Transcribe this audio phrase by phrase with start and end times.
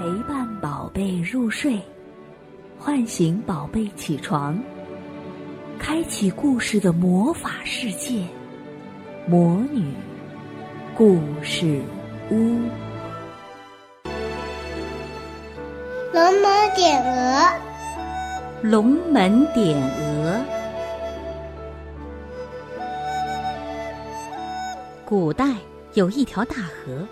[0.00, 1.78] 陪伴宝贝入睡，
[2.78, 4.58] 唤醒宝贝起床，
[5.78, 8.24] 开启故事的魔法世界——
[9.28, 9.92] 魔女
[10.96, 11.82] 故事
[12.30, 12.58] 屋。
[16.14, 17.52] 龙门点鹅，
[18.62, 20.40] 龙门点鹅。
[25.04, 25.56] 古代
[25.92, 27.06] 有一条大河，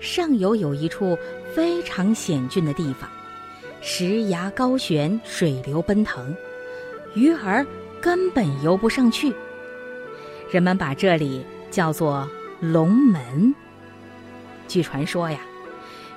[0.00, 1.18] 上游有一处
[1.54, 3.08] 非常险峻的地方，
[3.80, 6.34] 石崖高悬，水流奔腾，
[7.14, 7.66] 鱼儿
[8.00, 9.34] 根本游不上去。
[10.50, 12.28] 人们把这里叫做
[12.60, 13.54] 龙门。
[14.66, 15.40] 据传说呀。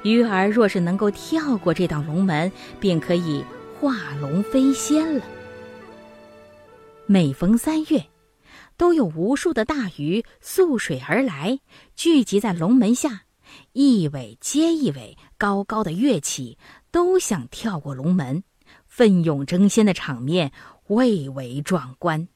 [0.04, 3.45] 鱼儿若是能够跳过这道龙门，便可以
[3.79, 5.23] 化龙飞仙了。
[7.05, 8.04] 每逢三月，
[8.77, 11.59] 都有无数的大鱼溯水而来，
[11.95, 13.26] 聚集在龙门下，
[13.73, 16.57] 一尾接一尾，高高的跃起，
[16.91, 18.44] 都想跳过龙门，
[18.85, 20.52] 奋勇争先的场面
[20.88, 22.27] 蔚为壮观。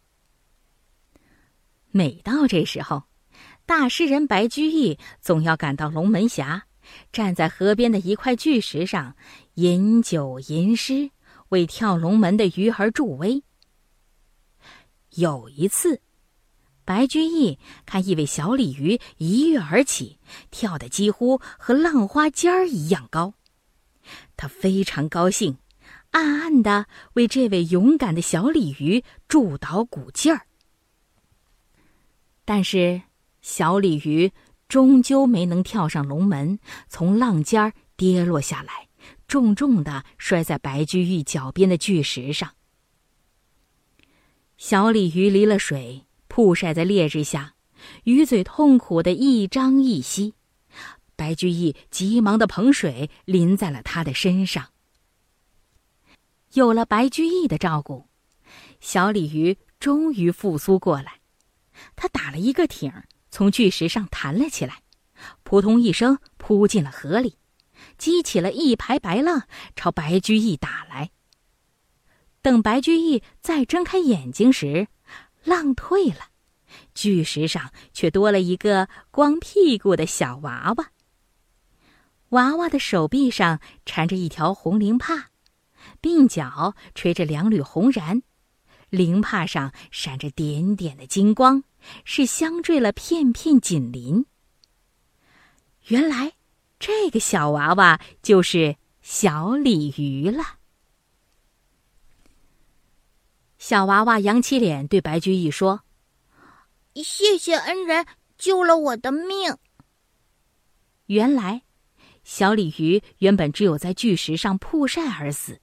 [1.92, 3.04] 每到这时候，
[3.66, 6.68] 大诗人白居易总要赶到龙门峡。
[7.12, 9.16] 站在河边的一块巨石上，
[9.56, 11.10] 饮酒吟诗，
[11.50, 13.42] 为跳龙门的鱼儿助威。
[15.16, 16.02] 有一次，
[16.86, 20.20] 白居易看一尾小鲤鱼一跃而起，
[20.52, 23.34] 跳得几乎和浪花尖儿一样高，
[24.38, 25.58] 他非常高兴，
[26.12, 30.48] 暗暗的为这位勇敢的小鲤鱼助导鼓劲儿。
[32.46, 33.02] 但是，
[33.42, 34.32] 小鲤鱼。
[34.68, 36.58] 终究没能跳上龙门，
[36.90, 38.88] 从浪尖儿跌落下来，
[39.28, 42.52] 重重的摔在白居易脚边的巨石上。
[44.58, 47.54] 小鲤鱼离了水，曝晒在烈日下，
[48.04, 50.34] 鱼嘴痛苦的一张一吸。
[51.16, 54.74] 白居易急忙的捧水淋在了他的身上。
[56.52, 58.10] 有了白居易的照顾，
[58.82, 61.22] 小鲤鱼终于复苏过来，
[61.96, 62.92] 他打了一个挺。
[63.32, 64.82] 从巨石上弹了起来，
[65.44, 67.38] 扑通一声扑进了河里，
[67.98, 69.44] 激起了一排白浪，
[69.74, 71.12] 朝白居易打来。
[72.42, 74.90] 等白居易再睁开眼睛时，
[75.46, 76.30] 浪退了，
[76.94, 80.92] 巨石上却多了一个光屁股的小娃娃。
[82.30, 85.28] 娃娃的手臂上缠着一条红绫帕，
[86.02, 88.22] 鬓角垂着两缕红髯，
[88.92, 91.64] 绫帕上闪着点点的金光。
[92.04, 94.26] 是镶缀了片片锦鳞。
[95.90, 96.34] 原来，
[96.80, 100.58] 这个小娃娃就是小鲤鱼了。
[103.60, 105.84] 小娃娃扬起脸对白居易说
[107.04, 108.06] ：“谢谢恩人
[108.38, 109.58] 救了我的命。”
[111.08, 111.64] 原来，
[112.24, 115.60] 小鲤鱼原本只有在巨石上曝晒而死。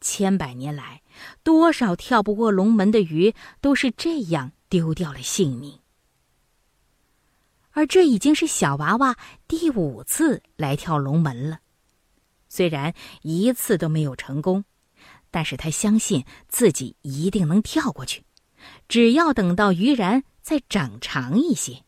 [0.00, 1.02] 千百年来，
[1.42, 4.52] 多少跳不过龙门的鱼都是这样。
[4.70, 5.78] 丢掉了性命，
[7.70, 9.16] 而这已经是小娃娃
[9.46, 11.60] 第五次来跳龙门了。
[12.48, 14.64] 虽然一次都没有成功，
[15.30, 18.24] 但是他相信自己一定能跳过去，
[18.88, 21.84] 只要等到鱼髯再长长一些。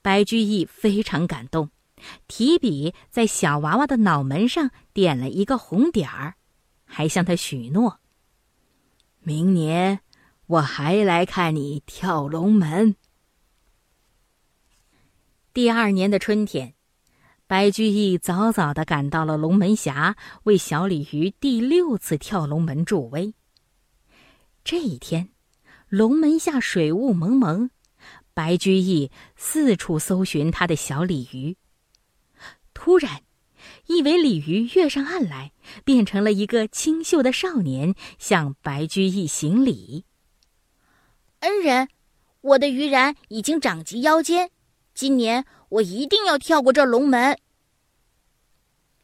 [0.00, 1.70] 白居易非常感动，
[2.28, 6.36] 提笔在小娃娃的脑门上点了一个红点儿，
[6.84, 7.98] 还向他许诺：
[9.18, 10.00] 明年。
[10.46, 12.94] 我还来看你跳龙门。
[15.52, 16.74] 第二年的春天，
[17.48, 23.34] 白居易早早的赶到了龙门峡，为小鲤鱼第六次跳龙门助威。
[24.62, 25.30] 这一天，
[25.88, 27.70] 龙门下水雾蒙蒙，
[28.34, 31.56] 白居易四处搜寻他的小鲤鱼。
[32.74, 33.22] 突然，
[33.86, 35.52] 一尾鲤鱼跃上岸来，
[35.84, 40.04] 变成了一个清秀的少年，向白居易行礼。
[41.40, 41.88] 恩人，
[42.40, 44.50] 我的鱼髯已经长及腰间，
[44.92, 47.38] 今年我一定要跳过这龙门。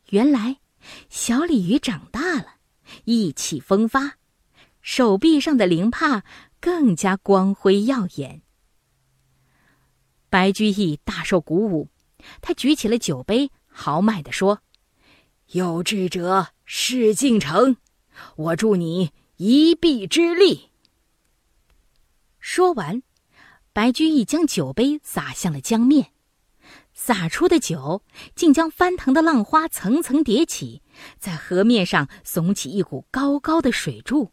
[0.09, 0.59] 原来，
[1.09, 2.57] 小鲤鱼长大了，
[3.05, 4.17] 意气风发，
[4.81, 6.25] 手臂上的鳞帕
[6.63, 8.41] 更加光辉耀眼。
[10.31, 11.89] 白居易大受鼓舞，
[12.41, 14.61] 他举起了酒杯，豪迈地说
[15.51, 17.77] ：“有志者事竟成，
[18.37, 20.71] 我助你一臂之力。”
[22.39, 23.03] 说完，
[23.73, 26.13] 白居易将酒杯洒向了江面，
[26.95, 28.05] 洒出的酒
[28.37, 30.81] 竟将翻腾的浪花层层叠起，
[31.19, 34.31] 在河面上耸起一股高高的水柱。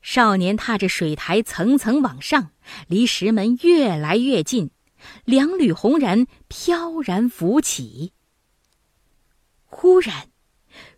[0.00, 2.50] 少年踏着水台层层往上，
[2.86, 4.70] 离石门越来越近，
[5.24, 8.12] 两缕红髯飘然浮起。
[9.64, 10.28] 忽然，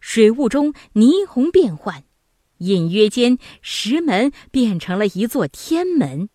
[0.01, 2.05] 水雾中霓虹变幻，
[2.59, 6.29] 隐约间石门变成了一座天门，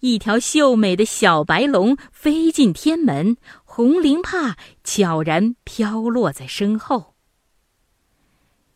[0.00, 7.14] 一条秀美的小白龙飞进天门，红绫帕悄然飘落在身后。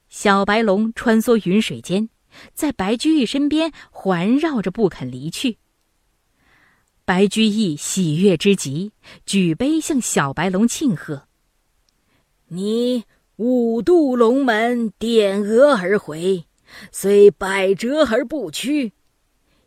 [0.09, 2.11] 小白龙穿梭云水间，
[2.55, 5.59] 在白居易身边环绕着，不肯离去。
[7.05, 8.93] 白居易喜悦之极，
[9.27, 11.27] 举杯向小白龙庆贺
[12.49, 13.05] ：“你
[13.37, 16.45] 五渡龙门，点额而回，
[16.93, 18.93] 虽百折而不屈。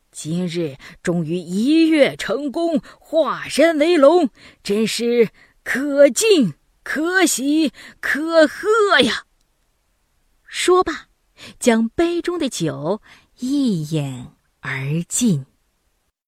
[0.10, 4.30] 今日终于一跃成功，化身为龙，
[4.62, 5.30] 真是
[5.64, 9.26] 可敬可喜可贺呀！”
[10.48, 11.08] 说罢，
[11.60, 13.02] 将杯中的酒
[13.40, 14.28] 一饮
[14.62, 15.46] 而尽。